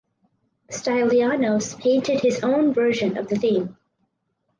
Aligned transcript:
Stylianos 0.71 1.79
painted 1.79 2.21
his 2.21 2.39
own 2.43 2.73
version 2.73 3.17
of 3.19 3.27
the 3.27 3.35
theme. 3.35 3.77